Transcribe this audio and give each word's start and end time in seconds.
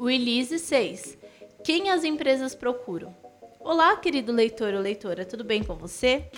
Release 0.00 0.56
6. 0.60 1.18
Quem 1.64 1.90
as 1.90 2.04
empresas 2.04 2.54
procuram? 2.54 3.16
Olá, 3.58 3.96
querido 3.96 4.30
leitor 4.30 4.72
ou 4.72 4.80
leitora, 4.80 5.24
tudo 5.24 5.42
bem 5.42 5.64
com 5.64 5.74
você? 5.74 6.30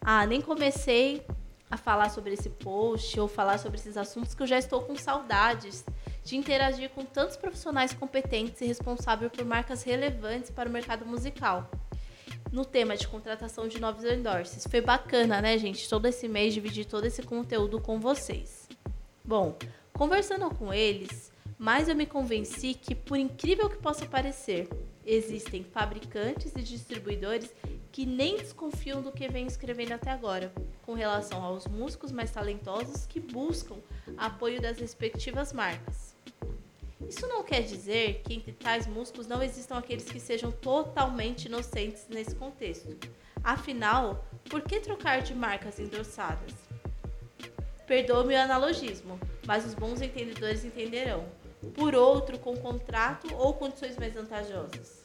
Ah, 0.00 0.26
nem 0.26 0.40
comecei 0.40 1.24
a 1.70 1.76
falar 1.76 2.10
sobre 2.10 2.34
esse 2.34 2.50
post 2.50 3.18
ou 3.20 3.28
falar 3.28 3.58
sobre 3.58 3.78
esses 3.78 3.96
assuntos 3.96 4.34
que 4.34 4.42
eu 4.42 4.46
já 4.46 4.58
estou 4.58 4.82
com 4.82 4.96
saudades 4.96 5.84
de 6.24 6.36
interagir 6.36 6.90
com 6.90 7.04
tantos 7.04 7.36
profissionais 7.36 7.94
competentes 7.94 8.60
e 8.60 8.66
responsáveis 8.66 9.30
por 9.30 9.44
marcas 9.44 9.84
relevantes 9.84 10.50
para 10.50 10.68
o 10.68 10.72
mercado 10.72 11.06
musical. 11.06 11.70
No 12.50 12.64
tema 12.64 12.96
de 12.96 13.06
contratação 13.06 13.68
de 13.68 13.80
novos 13.80 14.04
endorses. 14.04 14.66
Foi 14.68 14.80
bacana, 14.80 15.40
né, 15.40 15.56
gente? 15.58 15.88
Todo 15.88 16.06
esse 16.06 16.26
mês 16.26 16.52
dividir 16.52 16.86
todo 16.86 17.04
esse 17.04 17.22
conteúdo 17.22 17.80
com 17.80 18.00
vocês. 18.00 18.68
Bom, 19.24 19.56
conversando 19.92 20.50
com 20.50 20.74
eles, 20.74 21.32
mais 21.64 21.88
eu 21.88 21.96
me 21.96 22.04
convenci 22.04 22.74
que, 22.74 22.94
por 22.94 23.16
incrível 23.16 23.70
que 23.70 23.78
possa 23.78 24.04
parecer, 24.04 24.68
existem 25.06 25.64
fabricantes 25.64 26.52
e 26.54 26.60
distribuidores 26.60 27.50
que 27.90 28.04
nem 28.04 28.36
desconfiam 28.36 29.00
do 29.00 29.10
que 29.10 29.26
vem 29.28 29.46
escrevendo 29.46 29.92
até 29.92 30.10
agora, 30.10 30.52
com 30.82 30.92
relação 30.92 31.42
aos 31.42 31.66
músicos 31.66 32.12
mais 32.12 32.30
talentosos 32.30 33.06
que 33.06 33.18
buscam 33.18 33.76
apoio 34.18 34.60
das 34.60 34.78
respectivas 34.78 35.54
marcas. 35.54 36.14
Isso 37.08 37.26
não 37.26 37.42
quer 37.42 37.62
dizer 37.62 38.20
que 38.22 38.34
entre 38.34 38.52
tais 38.52 38.86
músicos 38.86 39.26
não 39.26 39.42
existam 39.42 39.78
aqueles 39.78 40.04
que 40.04 40.20
sejam 40.20 40.52
totalmente 40.52 41.46
inocentes 41.46 42.06
nesse 42.10 42.34
contexto. 42.34 42.94
Afinal, 43.42 44.26
por 44.50 44.60
que 44.60 44.80
trocar 44.80 45.22
de 45.22 45.34
marcas 45.34 45.80
endossadas? 45.80 46.52
Perdoe-me 47.86 48.34
o 48.34 48.38
analogismo, 48.38 49.18
mas 49.46 49.64
os 49.64 49.72
bons 49.72 50.02
entendedores 50.02 50.62
entenderão. 50.62 51.24
Por 51.72 51.94
outro, 51.94 52.38
com 52.38 52.56
contrato 52.56 53.34
ou 53.34 53.54
condições 53.54 53.96
mais 53.96 54.14
vantajosas. 54.14 55.04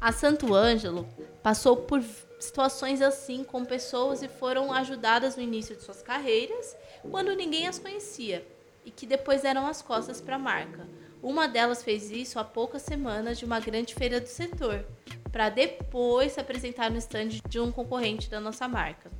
A 0.00 0.12
Santo 0.12 0.54
Ângelo 0.54 1.06
passou 1.42 1.76
por 1.76 2.02
situações 2.38 3.02
assim 3.02 3.44
com 3.44 3.64
pessoas 3.64 4.22
e 4.22 4.28
foram 4.28 4.72
ajudadas 4.72 5.36
no 5.36 5.42
início 5.42 5.76
de 5.76 5.82
suas 5.82 6.02
carreiras, 6.02 6.76
quando 7.10 7.34
ninguém 7.34 7.66
as 7.66 7.78
conhecia, 7.78 8.46
e 8.84 8.90
que 8.90 9.06
depois 9.06 9.42
deram 9.42 9.66
as 9.66 9.82
costas 9.82 10.20
para 10.20 10.36
a 10.36 10.38
marca. 10.38 10.88
Uma 11.22 11.46
delas 11.46 11.82
fez 11.82 12.10
isso 12.10 12.38
há 12.38 12.44
poucas 12.44 12.82
semanas 12.82 13.38
de 13.38 13.44
uma 13.44 13.60
grande 13.60 13.94
feira 13.94 14.20
do 14.20 14.26
setor, 14.26 14.86
para 15.30 15.50
depois 15.50 16.32
se 16.32 16.40
apresentar 16.40 16.90
no 16.90 16.96
stand 16.96 17.40
de 17.46 17.60
um 17.60 17.70
concorrente 17.70 18.30
da 18.30 18.40
nossa 18.40 18.66
marca. 18.66 19.10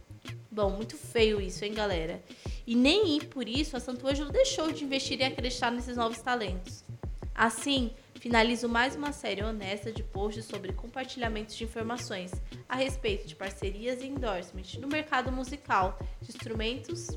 Bom, 0.50 0.70
muito 0.70 0.96
feio 0.96 1.40
isso, 1.40 1.64
hein, 1.64 1.74
galera? 1.74 2.22
E 2.70 2.76
nem 2.76 3.18
por 3.18 3.48
isso 3.48 3.76
a 3.76 3.80
Santo 3.80 4.06
Ângelo 4.06 4.30
deixou 4.30 4.70
de 4.70 4.84
investir 4.84 5.18
e 5.18 5.24
acreditar 5.24 5.72
nesses 5.72 5.96
novos 5.96 6.20
talentos. 6.20 6.84
Assim, 7.34 7.90
finalizo 8.20 8.68
mais 8.68 8.94
uma 8.94 9.10
série 9.10 9.42
honesta 9.42 9.90
de 9.90 10.04
posts 10.04 10.44
sobre 10.44 10.72
compartilhamentos 10.72 11.56
de 11.56 11.64
informações 11.64 12.30
a 12.68 12.76
respeito 12.76 13.26
de 13.26 13.34
parcerias 13.34 14.00
e 14.00 14.06
endorsement 14.06 14.78
no 14.78 14.86
mercado 14.86 15.32
musical, 15.32 15.98
de 16.22 16.30
instrumentos 16.30 17.08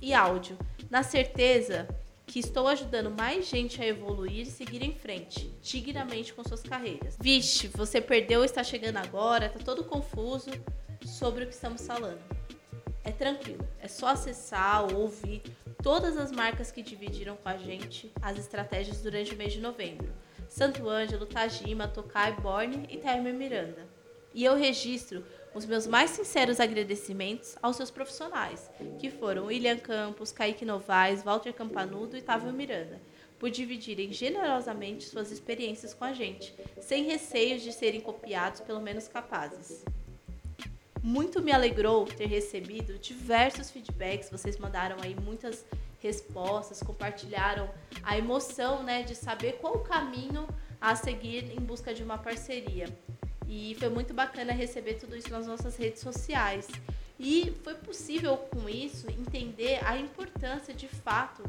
e 0.00 0.14
áudio, 0.14 0.56
na 0.88 1.02
certeza 1.02 1.86
que 2.26 2.38
estou 2.38 2.66
ajudando 2.66 3.10
mais 3.10 3.46
gente 3.46 3.82
a 3.82 3.86
evoluir 3.86 4.46
e 4.46 4.50
seguir 4.50 4.82
em 4.82 4.94
frente, 4.94 5.52
dignamente 5.60 6.32
com 6.32 6.42
suas 6.42 6.62
carreiras. 6.62 7.18
Vixe, 7.20 7.68
você 7.68 8.00
perdeu 8.00 8.46
está 8.46 8.64
chegando 8.64 8.96
agora, 8.96 9.44
está 9.44 9.58
todo 9.58 9.84
confuso 9.84 10.48
sobre 11.04 11.44
o 11.44 11.46
que 11.48 11.52
estamos 11.52 11.86
falando. 11.86 12.31
É 13.04 13.10
tranquilo, 13.10 13.66
é 13.80 13.88
só 13.88 14.08
acessar 14.08 14.84
ou 14.84 15.00
ouvir 15.02 15.42
todas 15.82 16.16
as 16.16 16.30
marcas 16.30 16.70
que 16.70 16.82
dividiram 16.82 17.36
com 17.36 17.48
a 17.48 17.56
gente 17.56 18.12
as 18.22 18.38
estratégias 18.38 19.02
durante 19.02 19.34
o 19.34 19.36
mês 19.36 19.52
de 19.52 19.60
novembro. 19.60 20.12
Santo 20.48 20.88
Ângelo, 20.88 21.26
Tajima, 21.26 21.88
Tokai, 21.88 22.34
Borne 22.34 22.86
e 22.88 22.98
Terme 22.98 23.32
Miranda. 23.32 23.88
E 24.34 24.44
eu 24.44 24.54
registro 24.54 25.24
os 25.54 25.66
meus 25.66 25.86
mais 25.86 26.10
sinceros 26.10 26.60
agradecimentos 26.60 27.56
aos 27.60 27.76
seus 27.76 27.90
profissionais, 27.90 28.70
que 28.98 29.10
foram 29.10 29.46
William 29.46 29.78
Campos, 29.78 30.30
Kaique 30.30 30.64
Novaes, 30.64 31.22
Walter 31.22 31.52
Campanudo 31.52 32.16
e 32.16 32.22
Távio 32.22 32.52
Miranda, 32.52 33.00
por 33.38 33.50
dividirem 33.50 34.12
generosamente 34.12 35.04
suas 35.04 35.30
experiências 35.32 35.92
com 35.92 36.04
a 36.04 36.12
gente, 36.12 36.54
sem 36.80 37.04
receios 37.04 37.62
de 37.62 37.72
serem 37.72 38.00
copiados, 38.00 38.60
pelo 38.60 38.80
menos 38.80 39.08
capazes. 39.08 39.84
Muito 41.02 41.42
me 41.42 41.50
alegrou 41.50 42.06
ter 42.06 42.26
recebido 42.26 42.96
diversos 42.96 43.70
feedbacks, 43.70 44.30
vocês 44.30 44.56
mandaram 44.56 44.96
aí 45.02 45.16
muitas 45.16 45.64
respostas, 45.98 46.80
compartilharam 46.80 47.68
a 48.04 48.16
emoção 48.16 48.84
né, 48.84 49.02
de 49.02 49.16
saber 49.16 49.54
qual 49.54 49.74
o 49.74 49.80
caminho 49.80 50.46
a 50.80 50.94
seguir 50.94 51.50
em 51.50 51.60
busca 51.60 51.92
de 51.92 52.04
uma 52.04 52.18
parceria. 52.18 52.86
E 53.48 53.76
foi 53.80 53.88
muito 53.88 54.14
bacana 54.14 54.52
receber 54.52 54.94
tudo 54.94 55.16
isso 55.16 55.30
nas 55.30 55.46
nossas 55.46 55.76
redes 55.76 56.00
sociais. 56.00 56.68
E 57.18 57.52
foi 57.64 57.74
possível 57.74 58.36
com 58.36 58.68
isso 58.68 59.08
entender 59.10 59.80
a 59.84 59.96
importância 59.96 60.72
de 60.72 60.86
fato 60.86 61.42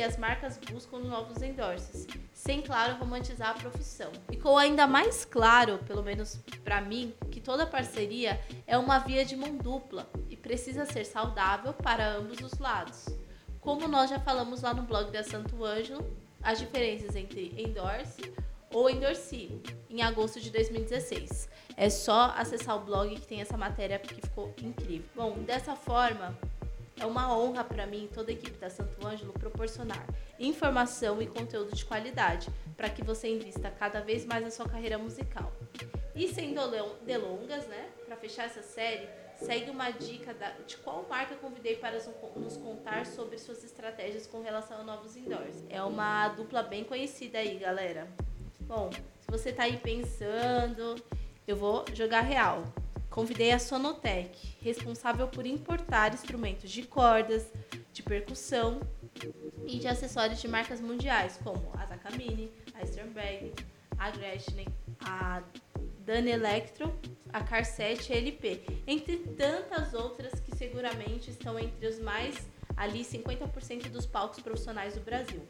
que 0.00 0.04
as 0.04 0.16
marcas 0.16 0.58
buscam 0.72 0.96
nos 1.00 1.10
novos 1.10 1.42
endorses, 1.42 2.06
sem 2.32 2.62
claro 2.62 2.96
romantizar 2.96 3.50
a 3.50 3.52
profissão. 3.54 4.10
Ficou 4.30 4.56
ainda 4.56 4.86
mais 4.86 5.26
claro, 5.26 5.76
pelo 5.86 6.02
menos 6.02 6.40
para 6.64 6.80
mim, 6.80 7.12
que 7.30 7.38
toda 7.38 7.66
parceria 7.66 8.40
é 8.66 8.78
uma 8.78 8.98
via 8.98 9.26
de 9.26 9.36
mão 9.36 9.54
dupla 9.58 10.10
e 10.30 10.36
precisa 10.36 10.86
ser 10.86 11.04
saudável 11.04 11.74
para 11.74 12.14
ambos 12.14 12.40
os 12.40 12.58
lados. 12.58 13.10
Como 13.60 13.86
nós 13.86 14.08
já 14.08 14.18
falamos 14.18 14.62
lá 14.62 14.72
no 14.72 14.84
blog 14.84 15.12
da 15.12 15.22
Santo 15.22 15.62
Ângelo, 15.62 16.16
as 16.42 16.58
diferenças 16.58 17.14
entre 17.14 17.54
endorse 17.58 18.22
ou 18.72 18.88
endorse 18.88 19.60
em 19.90 20.00
agosto 20.00 20.40
de 20.40 20.50
2016. 20.50 21.46
É 21.76 21.90
só 21.90 22.32
acessar 22.38 22.74
o 22.78 22.86
blog 22.86 23.14
que 23.16 23.26
tem 23.26 23.42
essa 23.42 23.58
matéria 23.58 23.98
que 23.98 24.14
ficou 24.14 24.54
incrível. 24.62 25.10
Bom, 25.14 25.42
dessa 25.42 25.76
forma, 25.76 26.34
é 27.00 27.06
uma 27.06 27.34
honra 27.36 27.64
para 27.64 27.86
mim 27.86 28.04
e 28.04 28.08
toda 28.08 28.30
a 28.30 28.34
equipe 28.34 28.58
da 28.58 28.68
Santo 28.68 29.04
Ângelo 29.04 29.32
proporcionar 29.32 30.06
informação 30.38 31.20
e 31.20 31.26
conteúdo 31.26 31.74
de 31.74 31.84
qualidade 31.84 32.48
para 32.76 32.88
que 32.90 33.02
você 33.02 33.28
invista 33.28 33.70
cada 33.70 34.00
vez 34.00 34.24
mais 34.24 34.44
na 34.44 34.50
sua 34.50 34.68
carreira 34.68 34.98
musical. 34.98 35.52
E 36.14 36.28
sem 36.28 36.54
delongas, 37.04 37.66
né, 37.66 37.88
para 38.06 38.16
fechar 38.16 38.44
essa 38.44 38.62
série, 38.62 39.08
segue 39.36 39.70
uma 39.70 39.90
dica 39.90 40.34
da, 40.34 40.50
de 40.66 40.76
qual 40.76 41.06
marca 41.08 41.34
convidei 41.36 41.76
para 41.76 41.98
nos 42.36 42.56
contar 42.58 43.06
sobre 43.06 43.38
suas 43.38 43.64
estratégias 43.64 44.26
com 44.26 44.42
relação 44.42 44.80
a 44.80 44.84
novos 44.84 45.16
indoors. 45.16 45.64
É 45.70 45.82
uma 45.82 46.28
dupla 46.28 46.62
bem 46.62 46.84
conhecida 46.84 47.38
aí, 47.38 47.58
galera. 47.58 48.06
Bom, 48.60 48.90
se 48.92 49.30
você 49.30 49.50
está 49.50 49.64
aí 49.64 49.78
pensando, 49.78 50.96
eu 51.46 51.56
vou 51.56 51.84
jogar 51.94 52.20
real. 52.20 52.64
Convidei 53.10 53.50
a 53.50 53.58
Sonotec, 53.58 54.56
responsável 54.62 55.26
por 55.26 55.44
importar 55.44 56.14
instrumentos 56.14 56.70
de 56.70 56.84
cordas, 56.84 57.44
de 57.92 58.04
percussão 58.04 58.80
e 59.66 59.80
de 59.80 59.88
acessórios 59.88 60.40
de 60.40 60.46
marcas 60.46 60.80
mundiais, 60.80 61.38
como 61.42 61.72
a 61.74 61.84
Takamine, 61.86 62.52
a 62.72 62.86
Sternberg, 62.86 63.52
a 63.98 64.10
Gretchen, 64.10 64.68
a 65.00 65.42
Dan 66.06 66.28
Electro, 66.28 66.94
a 67.32 67.42
Car7 67.42 68.10
e 68.10 68.12
a 68.12 68.16
LP, 68.16 68.62
entre 68.86 69.16
tantas 69.16 69.92
outras 69.92 70.38
que 70.38 70.54
seguramente 70.56 71.30
estão 71.30 71.58
entre 71.58 71.88
os 71.88 71.98
mais 71.98 72.48
ali 72.76 73.04
50% 73.04 73.90
dos 73.90 74.06
palcos 74.06 74.40
profissionais 74.40 74.94
do 74.94 75.00
Brasil. 75.00 75.42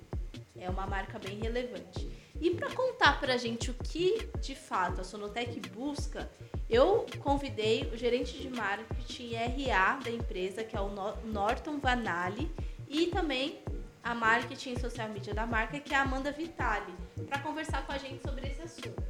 É 0.58 0.68
uma 0.68 0.86
marca 0.86 1.18
bem 1.18 1.38
relevante. 1.38 2.08
E 2.40 2.50
para 2.50 2.74
contar 2.74 3.20
para 3.20 3.34
a 3.34 3.36
gente 3.36 3.70
o 3.70 3.74
que 3.74 4.30
de 4.40 4.54
fato 4.54 5.02
a 5.02 5.04
Sonotec 5.04 5.60
busca, 5.68 6.28
eu 6.70 7.04
convidei 7.18 7.90
o 7.92 7.96
gerente 7.96 8.38
de 8.38 8.48
marketing 8.48 9.32
RA 9.34 9.96
da 9.96 10.10
empresa, 10.10 10.62
que 10.62 10.76
é 10.76 10.80
o 10.80 10.88
Norton 11.24 11.78
Vanali, 11.78 12.50
e 12.88 13.08
também 13.08 13.58
a 14.02 14.14
marketing 14.14 14.74
e 14.74 14.80
social 14.80 15.08
media 15.08 15.34
da 15.34 15.46
marca, 15.46 15.80
que 15.80 15.92
é 15.92 15.96
a 15.96 16.02
Amanda 16.02 16.30
Vitali, 16.30 16.94
para 17.28 17.40
conversar 17.40 17.84
com 17.84 17.92
a 17.92 17.98
gente 17.98 18.22
sobre 18.22 18.46
esse 18.46 18.62
assunto. 18.62 19.02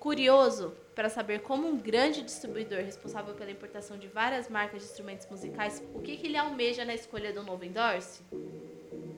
Curioso 0.00 0.74
para 0.94 1.08
saber 1.08 1.40
como 1.40 1.68
um 1.68 1.78
grande 1.78 2.22
distribuidor 2.22 2.80
responsável 2.80 3.34
pela 3.34 3.50
importação 3.50 3.96
de 3.96 4.08
várias 4.08 4.48
marcas 4.48 4.82
de 4.82 4.88
instrumentos 4.88 5.26
musicais, 5.30 5.82
o 5.94 6.00
que, 6.00 6.16
que 6.16 6.26
ele 6.26 6.36
almeja 6.36 6.84
na 6.84 6.94
escolha 6.94 7.32
do 7.32 7.42
novo 7.42 7.64
endorse? 7.64 8.22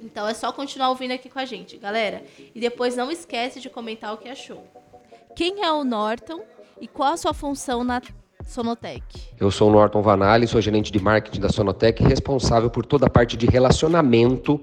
Então 0.01 0.29
é 0.29 0.35
só 0.35 0.53
continuar 0.53 0.91
ouvindo 0.91 1.13
aqui 1.13 1.31
com 1.31 1.39
a 1.39 1.45
gente, 1.45 1.77
galera. 1.79 2.23
E 2.55 2.61
depois 2.61 2.95
não 2.95 3.11
esquece 3.11 3.61
de 3.61 3.71
comentar 3.71 4.13
o 4.13 4.19
que 4.19 4.29
achou. 4.29 4.63
Quem 5.35 5.65
é 5.65 5.73
o 5.73 5.83
Norton 5.83 6.45
e 6.81 6.89
qual 6.89 7.13
a 7.13 7.17
sua 7.17 7.35
função 7.35 7.85
na 7.85 8.01
Sonotec? 8.45 9.03
Eu 9.39 9.51
sou 9.51 9.69
o 9.69 9.73
Norton 9.73 10.03
Vanali, 10.03 10.47
sou 10.47 10.61
gerente 10.61 10.93
de 10.93 10.99
marketing 10.99 11.41
da 11.41 11.49
Sonotec, 11.49 12.03
responsável 12.03 12.71
por 12.71 12.85
toda 12.85 13.07
a 13.07 13.11
parte 13.11 13.37
de 13.37 13.47
relacionamento 13.47 14.61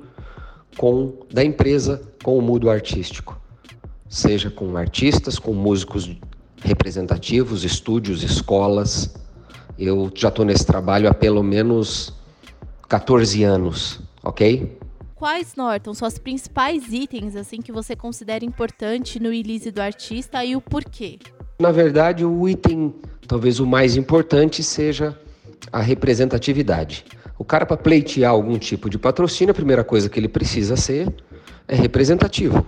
com 0.77 1.25
da 1.31 1.43
empresa 1.43 2.01
com 2.23 2.37
o 2.37 2.41
mundo 2.41 2.69
artístico. 2.69 3.39
Seja 4.07 4.49
com 4.49 4.75
artistas, 4.75 5.39
com 5.39 5.53
músicos 5.53 6.09
representativos, 6.61 7.63
estúdios, 7.63 8.23
escolas. 8.23 9.15
Eu 9.79 10.11
já 10.13 10.27
estou 10.29 10.45
nesse 10.45 10.65
trabalho 10.65 11.09
há 11.09 11.13
pelo 11.13 11.41
menos 11.41 12.13
14 12.87 13.43
anos, 13.43 14.01
ok? 14.23 14.77
quais, 15.21 15.55
Norton, 15.55 15.93
são 15.93 16.07
os 16.07 16.17
principais 16.17 16.91
itens 16.91 17.35
assim 17.35 17.61
que 17.61 17.71
você 17.71 17.95
considera 17.95 18.43
importante 18.43 19.19
no 19.19 19.29
release 19.29 19.69
do 19.69 19.79
artista 19.79 20.43
e 20.43 20.55
o 20.55 20.61
porquê? 20.61 21.19
Na 21.61 21.71
verdade, 21.71 22.25
o 22.25 22.49
item, 22.49 22.91
talvez 23.27 23.59
o 23.59 23.67
mais 23.67 23.95
importante, 23.95 24.63
seja 24.63 25.15
a 25.71 25.79
representatividade. 25.79 27.05
O 27.37 27.45
cara, 27.45 27.67
para 27.67 27.77
pleitear 27.77 28.31
algum 28.31 28.57
tipo 28.57 28.89
de 28.89 28.97
patrocínio, 28.97 29.51
a 29.51 29.53
primeira 29.53 29.83
coisa 29.83 30.09
que 30.09 30.19
ele 30.19 30.27
precisa 30.27 30.75
ser 30.75 31.13
é 31.67 31.75
representativo. 31.75 32.65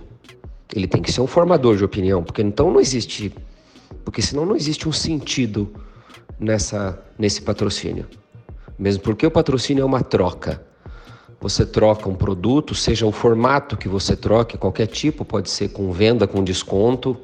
Ele 0.72 0.86
tem 0.86 1.02
que 1.02 1.10
ser 1.10 1.20
um 1.20 1.26
formador 1.26 1.76
de 1.76 1.82
opinião, 1.82 2.22
porque 2.22 2.40
então 2.40 2.70
não 2.70 2.80
existe. 2.80 3.34
Porque 4.04 4.22
senão 4.22 4.46
não 4.46 4.54
existe 4.54 4.88
um 4.88 4.92
sentido 4.92 5.74
nessa, 6.38 6.96
nesse 7.18 7.42
patrocínio. 7.42 8.06
Mesmo 8.78 9.02
porque 9.02 9.26
o 9.26 9.30
patrocínio 9.30 9.82
é 9.82 9.84
uma 9.84 10.04
troca. 10.04 10.62
Você 11.40 11.66
troca 11.66 12.08
um 12.08 12.14
produto, 12.14 12.76
seja 12.76 13.06
o 13.06 13.10
formato 13.10 13.76
que 13.76 13.88
você 13.88 14.14
troque, 14.14 14.56
qualquer 14.56 14.86
tipo, 14.86 15.24
pode 15.24 15.50
ser 15.50 15.70
com 15.70 15.90
venda 15.90 16.28
com 16.28 16.44
desconto, 16.44 17.16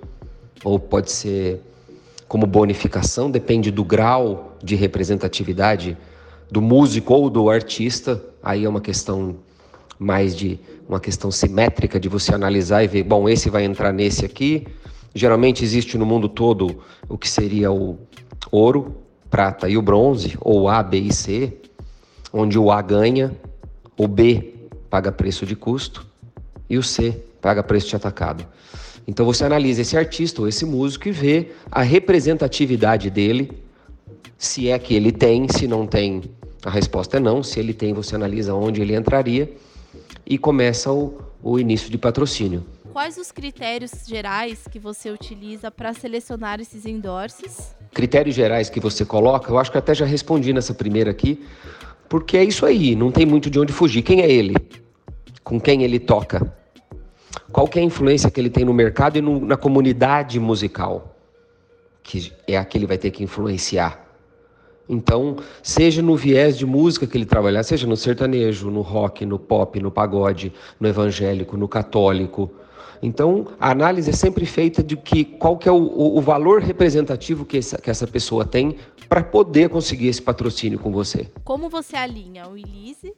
ou 0.65 0.79
pode 0.79 1.11
ser 1.11 1.61
como 2.29 2.47
bonificação, 2.47 3.31
depende 3.31 3.71
do 3.71 3.85
grau 3.85 4.57
de 4.63 4.77
representatividade 4.77 5.97
do 6.51 6.61
músico 6.61 7.15
ou 7.15 7.31
do 7.31 7.51
artista. 7.51 8.23
Aí 8.43 8.65
é 8.65 8.69
uma 8.69 8.81
questão 8.81 9.37
mais 9.99 10.37
de 10.37 10.59
uma 10.89 11.01
questão 11.01 11.31
simétrica 11.31 11.99
de 11.99 12.09
você 12.09 12.35
analisar 12.35 12.85
e 12.85 12.89
ver, 12.89 13.03
bom, 13.03 13.29
esse 13.29 13.51
vai 13.51 13.65
entrar 13.65 13.93
nesse 13.93 14.25
aqui. 14.25 14.67
Geralmente 15.15 15.65
existe 15.65 15.99
no 15.99 16.07
mundo 16.07 16.29
todo 16.29 16.83
o 17.09 17.19
que 17.19 17.29
seria 17.29 17.73
o 17.73 17.99
ouro, 18.51 18.97
prata 19.29 19.69
e 19.69 19.77
o 19.77 19.83
bronze, 19.83 20.37
ou 20.41 20.69
A, 20.69 20.83
B 20.83 20.99
e 20.99 21.13
C, 21.13 21.53
onde 22.33 22.59
o 22.59 22.71
A 22.71 22.81
ganha, 22.81 23.33
o 23.97 24.07
B 24.07 24.55
paga 24.89 25.11
preço 25.11 25.45
de 25.45 25.57
custo 25.57 26.10
e 26.71 26.79
o 26.79 26.83
C 26.83 27.21
paga 27.43 27.63
preço 27.63 27.89
de 27.89 27.97
atacado. 27.97 28.47
Então 29.07 29.27
você 29.27 29.45
analisa 29.45 29.83
esse 29.83 29.97
artista 29.97 30.41
ou 30.41 30.49
esse 30.49 30.65
músico 30.65 31.09
e 31.09 31.11
vê 31.13 31.51
a 31.71 31.83
representatividade 31.83 33.11
dele, 33.11 33.51
se 34.39 34.71
é 34.71 34.79
que 34.79 34.95
ele 34.95 35.11
tem, 35.11 35.49
se 35.49 35.67
não 35.67 35.87
tem, 35.87 36.23
a 36.65 36.71
resposta 36.71 37.17
é 37.17 37.21
não. 37.21 37.43
Se 37.43 37.59
ele 37.59 37.75
tem, 37.75 37.93
você 37.93 38.15
analisa 38.15 38.55
onde 38.55 38.81
ele 38.81 38.95
entraria 38.95 39.53
e 40.25 40.39
começa 40.39 40.93
o, 40.93 41.19
o 41.43 41.59
início 41.59 41.91
de 41.91 41.99
patrocínio. 41.99 42.65
Quais 42.93 43.19
os 43.19 43.31
critérios 43.33 43.91
gerais 44.07 44.65
que 44.71 44.79
você 44.79 45.11
utiliza 45.11 45.71
para 45.71 45.93
selecionar 45.93 46.61
esses 46.61 46.87
endorses? 46.87 47.75
Critérios 47.93 48.35
gerais 48.35 48.69
que 48.71 48.81
você 48.81 49.05
coloca, 49.05 49.51
eu 49.51 49.59
acho 49.59 49.71
que 49.71 49.79
até 49.79 49.95
já 49.95 50.05
respondi 50.05 50.53
nessa 50.53 50.75
primeira 50.75 51.11
aqui, 51.11 51.45
porque 52.09 52.37
é 52.37 52.45
isso 52.45 52.67
aí, 52.67 52.95
não 52.95 53.11
tem 53.11 53.25
muito 53.25 53.49
de 53.49 53.59
onde 53.59 53.73
fugir. 53.73 54.03
Quem 54.03 54.23
é 54.23 54.31
ele? 54.31 54.55
Com 55.43 55.61
quem 55.61 55.83
ele 55.83 55.99
toca? 55.99 56.60
Qual 57.53 57.69
é 57.75 57.79
a 57.79 57.83
influência 57.83 58.31
que 58.31 58.41
ele 58.41 58.51
tem 58.51 58.65
no 58.65 58.73
mercado 58.73 59.19
e 59.19 59.21
no, 59.21 59.41
na 59.45 59.57
comunidade 59.57 60.39
musical? 60.39 61.17
Que 62.03 62.33
é 62.47 62.57
a 62.57 62.65
que 62.65 62.79
ele 62.79 62.87
vai 62.87 62.99
ter 62.99 63.11
que 63.11 63.23
influenciar. 63.23 64.07
Então, 64.89 65.37
seja 65.63 66.03
no 66.03 66.17
viés 66.17 66.59
de 66.59 66.67
música 66.67 67.07
que 67.07 67.17
ele 67.17 67.27
trabalhar, 67.27 67.63
seja 67.63 67.87
no 67.87 67.97
sertanejo, 67.97 68.71
no 68.71 68.81
rock, 68.81 69.25
no 69.25 69.39
pop, 69.39 69.79
no 69.81 69.91
pagode, 69.91 70.53
no 70.81 70.89
evangélico, 70.89 71.57
no 71.57 71.69
católico, 71.69 72.51
então, 73.03 73.47
a 73.59 73.71
análise 73.71 74.11
é 74.11 74.13
sempre 74.13 74.45
feita 74.45 74.83
de 74.83 74.97
que 74.97 75.25
qual 75.25 75.57
que 75.57 75.69
é 75.69 75.73
o, 75.73 76.17
o 76.17 76.21
valor 76.21 76.61
representativo 76.61 77.45
que 77.45 77.59
essa, 77.59 77.79
que 77.79 77.91
essa 77.91 78.07
pessoa 78.07 78.45
tem 78.45 78.77
para 79.09 79.23
poder 79.23 79.71
conseguir 79.71 80.09
esse 80.09 80.21
patrocínio 80.21 80.79
com 80.79 80.93
você. 80.93 81.29
Como 81.43 81.69
você 81.69 81.97
alinha 81.97 82.47
o 82.47 82.57
Elise 82.57 83.15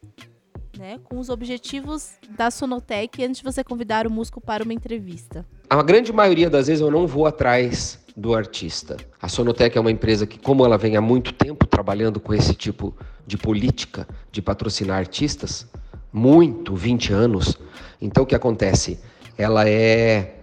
né, 0.78 0.98
com 1.04 1.18
os 1.18 1.28
objetivos 1.28 2.12
da 2.30 2.50
Sonotec 2.50 3.24
antes 3.24 3.38
de 3.38 3.44
você 3.44 3.62
convidar 3.62 4.06
o 4.06 4.10
músico 4.10 4.40
para 4.40 4.64
uma 4.64 4.72
entrevista? 4.72 5.44
A 5.68 5.82
grande 5.82 6.12
maioria 6.12 6.50
das 6.50 6.66
vezes 6.66 6.80
eu 6.80 6.90
não 6.90 7.06
vou 7.06 7.26
atrás 7.26 7.98
do 8.16 8.34
artista. 8.34 8.96
A 9.20 9.28
Sonotec 9.28 9.76
é 9.76 9.80
uma 9.80 9.90
empresa 9.90 10.26
que, 10.26 10.38
como 10.38 10.64
ela 10.64 10.76
vem 10.76 10.96
há 10.96 11.00
muito 11.00 11.32
tempo 11.32 11.66
trabalhando 11.66 12.20
com 12.20 12.34
esse 12.34 12.54
tipo 12.54 12.94
de 13.26 13.38
política 13.38 14.06
de 14.30 14.42
patrocinar 14.42 14.98
artistas, 14.98 15.66
muito, 16.12 16.74
20 16.74 17.12
anos, 17.12 17.58
então 18.00 18.24
o 18.24 18.26
que 18.26 18.34
acontece? 18.34 18.98
ela 19.36 19.68
é 19.68 20.34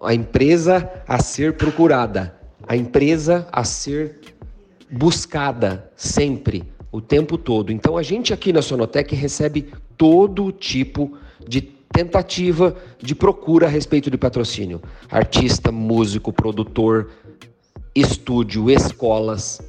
a 0.00 0.14
empresa 0.14 0.90
a 1.06 1.20
ser 1.20 1.54
procurada, 1.54 2.34
a 2.66 2.76
empresa 2.76 3.48
a 3.52 3.64
ser 3.64 4.20
buscada 4.90 5.90
sempre, 5.96 6.64
o 6.98 7.00
tempo 7.00 7.38
todo. 7.38 7.72
Então 7.72 7.96
a 7.96 8.02
gente 8.02 8.34
aqui 8.34 8.52
na 8.52 8.60
Sonotec 8.60 9.14
recebe 9.14 9.72
todo 9.96 10.50
tipo 10.50 11.16
de 11.46 11.60
tentativa 11.60 12.76
de 13.00 13.14
procura 13.14 13.66
a 13.66 13.70
respeito 13.70 14.10
de 14.10 14.18
patrocínio. 14.18 14.82
Artista, 15.08 15.70
músico, 15.70 16.32
produtor, 16.32 17.10
estúdio, 17.94 18.68
escolas. 18.68 19.60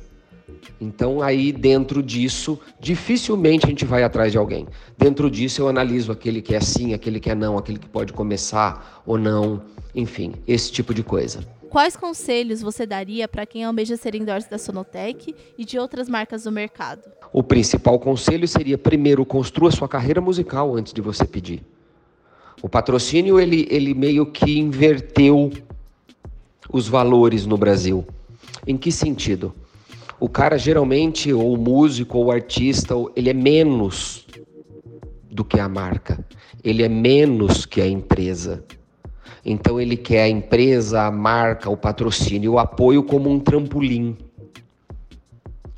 Então, 0.82 1.22
aí 1.22 1.52
dentro 1.52 2.02
disso, 2.02 2.60
dificilmente 2.80 3.66
a 3.66 3.70
gente 3.70 3.86
vai 3.86 4.04
atrás 4.04 4.32
de 4.32 4.38
alguém. 4.38 4.68
Dentro 4.98 5.30
disso, 5.30 5.62
eu 5.62 5.68
analiso 5.68 6.12
aquele 6.12 6.42
que 6.42 6.56
é 6.56 6.60
sim, 6.60 6.94
aquele 6.94 7.20
que 7.20 7.30
é 7.30 7.36
não, 7.36 7.58
aquele 7.58 7.78
que 7.78 7.88
pode 7.88 8.12
começar 8.12 9.04
ou 9.06 9.18
não, 9.18 9.62
enfim, 9.94 10.34
esse 10.48 10.72
tipo 10.72 10.94
de 10.94 11.04
coisa. 11.04 11.46
Quais 11.70 11.96
conselhos 11.96 12.62
você 12.62 12.86
daria 12.86 13.28
para 13.28 13.46
quem 13.46 13.64
almeja 13.64 13.96
ser 13.96 14.16
endorse 14.16 14.50
da 14.50 14.58
Sonotec 14.58 15.36
e 15.56 15.64
de 15.64 15.78
outras 15.78 16.10
marcas 16.10 16.44
do 16.44 16.52
mercado? 16.52 17.19
O 17.32 17.44
principal 17.44 18.00
conselho 18.00 18.48
seria, 18.48 18.78
primeiro, 18.78 19.26
construa 19.26 19.72
sua 19.72 19.88
carreira 19.88 20.20
musical 20.20 20.76
antes 20.76 20.94
de 20.94 21.02
você 21.02 21.26
pedir. 21.26 21.64
O 22.62 22.68
patrocínio, 22.68 23.40
ele, 23.40 23.68
ele 23.70 23.94
meio 23.94 24.26
que 24.26 24.60
inverteu 24.60 25.52
os 26.72 26.88
valores 26.88 27.46
no 27.46 27.58
Brasil. 27.58 28.06
Em 28.68 28.76
que 28.76 28.92
sentido? 28.92 29.54
o 30.20 30.28
cara 30.28 30.58
geralmente, 30.58 31.32
ou 31.32 31.56
músico, 31.56 32.18
ou 32.18 32.32
artista, 32.32 32.94
ele 33.16 33.30
é 33.30 33.34
menos 33.34 34.28
do 35.32 35.46
que 35.46 35.60
a 35.60 35.70
marca. 35.70 36.24
Ele 36.64 36.84
é 36.84 36.90
menos 36.90 37.66
que 37.66 37.82
a 37.82 37.88
empresa. 37.88 38.64
Então 39.46 39.80
ele 39.80 39.96
quer 39.96 40.24
a 40.24 40.30
empresa, 40.30 41.04
a 41.04 41.12
marca, 41.12 41.70
o 41.70 41.78
patrocínio, 41.78 42.54
o 42.54 42.60
apoio 42.60 43.02
como 43.02 43.30
um 43.30 43.40
trampolim. 43.40 44.18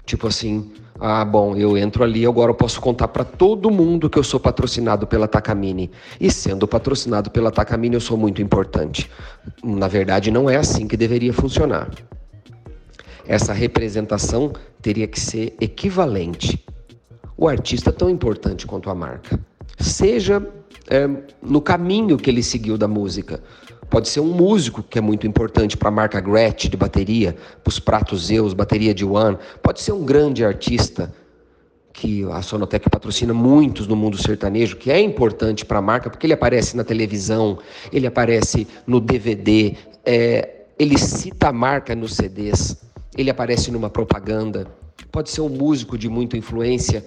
Tipo 0.05 0.27
assim, 0.27 0.71
ah, 1.01 1.25
bom, 1.25 1.55
eu 1.55 1.77
entro 1.77 2.03
ali, 2.03 2.25
agora 2.25 2.51
eu 2.51 2.55
posso 2.55 2.79
contar 2.79 3.07
para 3.07 3.23
todo 3.23 3.71
mundo 3.71 4.09
que 4.09 4.19
eu 4.19 4.23
sou 4.23 4.39
patrocinado 4.39 5.07
pela 5.07 5.27
Takamine. 5.27 5.89
E 6.19 6.31
sendo 6.31 6.67
patrocinado 6.67 7.31
pela 7.31 7.51
Takamine, 7.51 7.95
eu 7.95 8.01
sou 8.01 8.17
muito 8.17 8.41
importante. 8.41 9.09
Na 9.63 9.87
verdade, 9.87 10.29
não 10.29 10.49
é 10.49 10.57
assim 10.57 10.87
que 10.87 10.95
deveria 10.95 11.33
funcionar 11.33 11.89
essa 13.31 13.53
representação 13.53 14.51
teria 14.81 15.07
que 15.07 15.19
ser 15.19 15.55
equivalente. 15.59 16.63
O 17.37 17.47
artista 17.47 17.89
é 17.89 17.93
tão 17.93 18.09
importante 18.09 18.67
quanto 18.67 18.89
a 18.89 18.95
marca. 18.95 19.39
Seja 19.79 20.45
é, 20.89 21.07
no 21.41 21.61
caminho 21.61 22.17
que 22.17 22.29
ele 22.29 22.43
seguiu 22.43 22.77
da 22.77 22.87
música. 22.87 23.41
Pode 23.91 24.09
ser 24.09 24.21
um 24.21 24.33
músico 24.33 24.81
que 24.81 24.97
é 24.97 25.01
muito 25.01 25.27
importante 25.27 25.77
para 25.77 25.89
a 25.89 25.91
marca 25.91 26.19
Gretsch 26.19 26.67
de 26.67 26.75
bateria, 26.77 27.35
para 27.63 27.69
os 27.69 27.77
pratos 27.77 28.25
Zeus, 28.25 28.53
bateria 28.53 28.93
de 28.93 29.05
One. 29.05 29.37
Pode 29.61 29.81
ser 29.81 29.91
um 29.91 30.03
grande 30.03 30.43
artista 30.43 31.13
que 31.93 32.23
a 32.31 32.41
Sonotec 32.41 32.89
patrocina 32.89 33.33
muitos 33.33 33.85
no 33.85 33.95
mundo 33.95 34.17
sertanejo, 34.17 34.77
que 34.77 34.89
é 34.89 34.99
importante 34.99 35.63
para 35.63 35.77
a 35.77 35.81
marca, 35.81 36.09
porque 36.09 36.25
ele 36.25 36.33
aparece 36.33 36.75
na 36.75 36.83
televisão, 36.83 37.59
ele 37.91 38.07
aparece 38.07 38.67
no 38.87 38.99
DVD, 38.99 39.75
é, 40.03 40.63
ele 40.79 40.97
cita 40.97 41.49
a 41.49 41.53
marca 41.53 41.93
nos 41.93 42.15
CDs 42.15 42.89
ele 43.17 43.29
aparece 43.29 43.71
numa 43.71 43.89
propaganda. 43.89 44.67
Pode 45.11 45.29
ser 45.29 45.41
um 45.41 45.49
músico 45.49 45.97
de 45.97 46.07
muita 46.07 46.37
influência 46.37 47.05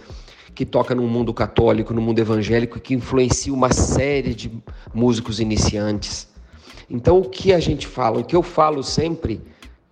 que 0.55 0.64
toca 0.64 0.95
no 0.95 1.03
mundo 1.03 1.33
católico, 1.33 1.93
no 1.93 2.00
mundo 2.00 2.19
evangélico, 2.19 2.79
que 2.79 2.95
influencia 2.95 3.53
uma 3.53 3.73
série 3.73 4.35
de 4.35 4.50
músicos 4.93 5.41
iniciantes. 5.41 6.29
Então, 6.88 7.19
o 7.19 7.29
que 7.29 7.53
a 7.53 7.61
gente 7.61 7.87
fala, 7.87 8.21
o 8.21 8.25
que 8.25 8.37
eu 8.37 8.43
falo 8.43 8.83
sempre, 8.83 9.41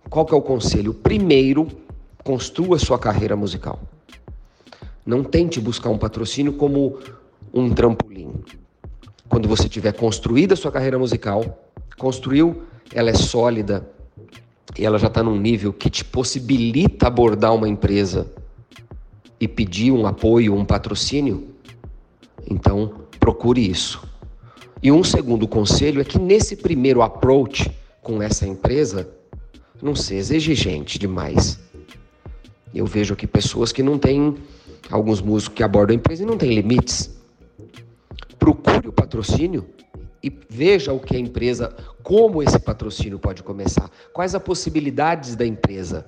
qual 0.09 0.25
que 0.25 0.33
é 0.33 0.37
o 0.37 0.41
conselho? 0.41 0.93
Primeiro, 0.93 1.67
construa 2.23 2.77
sua 2.77 2.99
carreira 2.99 3.35
musical. 3.35 3.79
Não 5.05 5.23
tente 5.23 5.59
buscar 5.59 5.89
um 5.89 5.97
patrocínio 5.97 6.53
como 6.53 6.99
um 7.53 7.69
trampolim. 7.69 8.33
Quando 9.27 9.47
você 9.47 9.67
tiver 9.67 9.93
construída 9.93 10.53
a 10.53 10.57
sua 10.57 10.71
carreira 10.71 10.97
musical, 10.97 11.67
construiu, 11.97 12.63
ela 12.93 13.09
é 13.09 13.13
sólida, 13.13 13.89
e 14.77 14.85
ela 14.85 14.97
já 14.97 15.07
está 15.07 15.21
num 15.21 15.39
nível 15.39 15.73
que 15.73 15.89
te 15.89 16.03
possibilita 16.03 17.07
abordar 17.07 17.53
uma 17.53 17.67
empresa 17.67 18.31
e 19.39 19.47
pedir 19.47 19.91
um 19.91 20.07
apoio, 20.07 20.55
um 20.55 20.65
patrocínio, 20.65 21.49
então 22.49 23.01
procure 23.19 23.69
isso. 23.69 24.01
E 24.83 24.91
um 24.91 25.01
segundo 25.01 25.47
conselho 25.47 26.01
é 26.01 26.03
que 26.03 26.19
nesse 26.19 26.57
primeiro 26.57 27.01
approach 27.01 27.71
com 28.01 28.21
essa 28.21 28.45
empresa, 28.45 29.09
não 29.81 29.95
seja 29.95 30.35
exigente 30.35 30.99
demais. 30.99 31.57
Eu 32.75 32.85
vejo 32.85 33.13
aqui 33.13 33.25
pessoas 33.25 33.71
que 33.71 33.81
não 33.81 33.97
têm, 33.97 34.35
alguns 34.91 35.21
músicos 35.21 35.55
que 35.55 35.63
abordam 35.63 35.95
a 35.95 35.97
empresa 35.97 36.23
e 36.23 36.25
não 36.25 36.37
têm 36.37 36.53
limites. 36.53 37.09
procure 38.37 38.89
o 38.89 38.91
patrocínio 38.91 39.65
e 40.21 40.29
veja 40.49 40.91
o 40.91 40.99
que 40.99 41.15
a 41.15 41.19
empresa, 41.19 41.73
como 42.03 42.43
esse 42.43 42.59
patrocínio 42.59 43.17
pode 43.17 43.41
começar, 43.41 43.89
quais 44.11 44.35
as 44.35 44.43
possibilidades 44.43 45.37
da 45.37 45.45
empresa. 45.45 46.05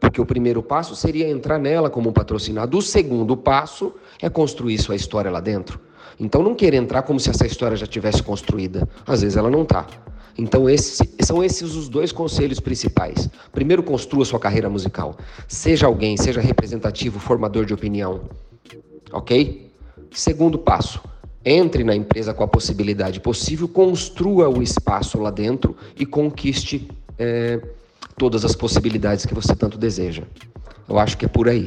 Porque 0.00 0.20
o 0.20 0.26
primeiro 0.26 0.64
passo 0.64 0.96
seria 0.96 1.28
entrar 1.28 1.60
nela 1.60 1.88
como 1.88 2.10
um 2.10 2.12
patrocinado. 2.12 2.76
O 2.76 2.82
segundo 2.82 3.36
passo 3.36 3.94
é 4.20 4.28
construir 4.28 4.78
sua 4.78 4.96
história 4.96 5.30
lá 5.30 5.40
dentro. 5.40 5.78
Então 6.18 6.42
não 6.42 6.54
querer 6.54 6.76
entrar 6.76 7.02
como 7.02 7.18
se 7.18 7.30
essa 7.30 7.46
história 7.46 7.76
já 7.76 7.86
tivesse 7.86 8.22
construída. 8.22 8.88
Às 9.06 9.22
vezes 9.22 9.36
ela 9.36 9.50
não 9.50 9.62
está. 9.62 9.86
Então 10.36 10.68
esse, 10.68 11.08
são 11.20 11.42
esses 11.42 11.74
os 11.74 11.88
dois 11.88 12.12
conselhos 12.12 12.60
principais. 12.60 13.28
Primeiro, 13.52 13.82
construa 13.82 14.24
sua 14.24 14.38
carreira 14.38 14.68
musical. 14.68 15.16
Seja 15.46 15.86
alguém, 15.86 16.16
seja 16.16 16.40
representativo, 16.40 17.18
formador 17.18 17.64
de 17.64 17.74
opinião. 17.74 18.22
Ok? 19.12 19.70
Segundo 20.10 20.58
passo, 20.58 21.00
entre 21.44 21.84
na 21.84 21.94
empresa 21.94 22.32
com 22.32 22.42
a 22.42 22.48
possibilidade 22.48 23.20
possível, 23.20 23.68
construa 23.68 24.48
o 24.48 24.62
espaço 24.62 25.18
lá 25.18 25.30
dentro 25.30 25.76
e 25.96 26.06
conquiste 26.06 26.88
é, 27.18 27.60
todas 28.16 28.44
as 28.44 28.56
possibilidades 28.56 29.26
que 29.26 29.34
você 29.34 29.54
tanto 29.54 29.78
deseja. 29.78 30.22
Eu 30.88 30.98
acho 30.98 31.16
que 31.16 31.24
é 31.24 31.28
por 31.28 31.48
aí. 31.48 31.66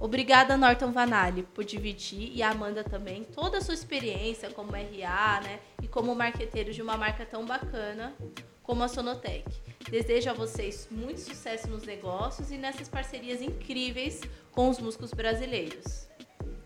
Obrigada, 0.00 0.56
Norton 0.56 0.92
Vanali, 0.92 1.42
por 1.42 1.64
dividir 1.64 2.30
e 2.32 2.40
a 2.40 2.50
Amanda 2.50 2.84
também 2.84 3.24
toda 3.24 3.58
a 3.58 3.60
sua 3.60 3.74
experiência 3.74 4.48
como 4.48 4.70
RA, 4.70 5.40
né, 5.40 5.58
e 5.82 5.88
como 5.88 6.14
marqueteiro 6.14 6.72
de 6.72 6.80
uma 6.80 6.96
marca 6.96 7.26
tão 7.26 7.44
bacana 7.44 8.14
como 8.62 8.84
a 8.84 8.88
Sonotec. 8.88 9.44
Desejo 9.90 10.30
a 10.30 10.34
vocês 10.34 10.86
muito 10.88 11.18
sucesso 11.18 11.68
nos 11.68 11.82
negócios 11.82 12.52
e 12.52 12.56
nessas 12.56 12.88
parcerias 12.88 13.42
incríveis 13.42 14.20
com 14.52 14.68
os 14.68 14.78
músicos 14.78 15.12
brasileiros. 15.12 16.06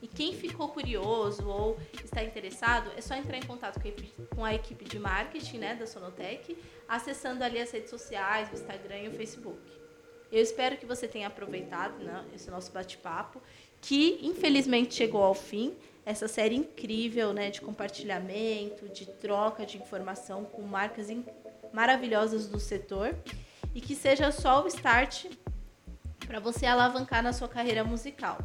E 0.03 0.07
quem 0.07 0.35
ficou 0.35 0.69
curioso 0.69 1.49
ou 1.49 1.79
está 2.05 2.23
interessado, 2.23 2.91
é 2.99 3.01
só 3.01 3.15
entrar 3.15 3.39
em 3.39 3.47
contato 3.47 3.81
com 4.35 4.45
a 4.45 4.53
equipe 4.53 4.85
de 4.85 4.99
marketing 4.99 5.59
né, 5.59 5.75
da 5.75 5.87
Sonotec, 5.87 6.59
acessando 6.87 7.43
ali 7.43 7.59
as 7.59 7.71
redes 7.71 7.89
sociais, 7.89 8.51
o 8.51 8.55
Instagram 8.55 8.99
e 8.99 9.09
o 9.09 9.13
Facebook. 9.13 9.82
Eu 10.33 10.43
espero 10.43 10.79
que 10.79 10.87
você 10.87 11.07
tenha 11.07 11.27
aproveitado 11.27 12.03
né, 12.03 12.25
esse 12.35 12.51
nosso 12.51 12.73
bate-papo, 12.73 13.43
que 13.83 14.19
infelizmente 14.23 14.95
chegou 14.95 15.23
ao 15.23 15.35
fim. 15.35 15.77
Essa 16.07 16.27
série 16.27 16.57
incrível 16.57 17.35
né, 17.35 17.51
de 17.51 17.61
compartilhamento, 17.61 18.89
de 18.89 19.05
troca 19.07 19.67
de 19.67 19.77
informação 19.77 20.45
com 20.45 20.63
marcas 20.63 21.09
maravilhosas 21.71 22.49
do 22.49 22.59
setor. 22.59 23.15
E 23.75 23.81
que 23.81 23.95
seja 23.95 24.33
só 24.33 24.65
o 24.65 24.69
start 24.69 25.27
para 26.27 26.41
você 26.41 26.65
alavancar 26.65 27.23
na 27.23 27.35
sua 27.35 27.49
carreira 27.49 27.85
musical. 27.85 28.39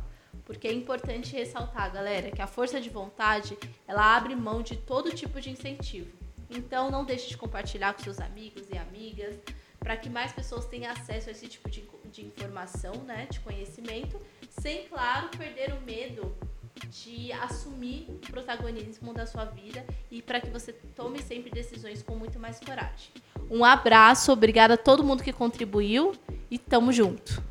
Porque 0.44 0.68
é 0.68 0.74
importante 0.74 1.34
ressaltar, 1.34 1.92
galera, 1.92 2.32
que 2.32 2.42
a 2.42 2.48
força 2.48 2.82
de 2.82 2.90
vontade, 2.90 3.58
ela 3.88 4.16
abre 4.16 4.36
mão 4.36 4.62
de 4.62 4.76
todo 4.76 5.16
tipo 5.16 5.40
de 5.40 5.50
incentivo. 5.50 6.12
Então 6.50 6.92
não 6.92 7.06
deixe 7.06 7.30
de 7.30 7.38
compartilhar 7.38 7.94
com 7.94 8.04
seus 8.04 8.20
amigos 8.20 8.64
e 8.72 8.78
amigas, 8.78 9.36
para 9.80 9.96
que 9.98 10.10
mais 10.10 10.32
pessoas 10.32 10.66
tenham 10.66 10.92
acesso 10.92 11.30
a 11.30 11.32
esse 11.32 11.48
tipo 11.48 11.70
de, 11.70 11.84
de 12.12 12.26
informação, 12.26 12.94
né, 13.06 13.28
de 13.30 13.40
conhecimento, 13.40 14.20
sem, 14.50 14.88
claro, 14.88 15.30
perder 15.30 15.74
o 15.74 15.82
medo 15.82 16.36
de 16.90 17.32
assumir 17.34 18.06
o 18.10 18.32
protagonismo 18.32 19.14
da 19.14 19.26
sua 19.26 19.46
vida 19.46 19.86
e 20.12 20.22
para 20.22 20.40
que 20.40 20.50
você 20.50 20.74
tome 20.96 21.22
sempre 21.22 21.50
decisões 21.50 22.04
com 22.04 22.16
muito 22.16 22.40
mais 22.40 22.60
coragem. 22.60 23.12
Um 23.50 23.64
abraço, 23.64 24.32
obrigada 24.32 24.76
a 24.76 24.78
todo 24.78 25.04
mundo 25.04 25.24
que 25.24 25.34
contribuiu 25.34 26.14
e 26.52 26.58
tamo 26.60 26.92
junto. 26.92 27.47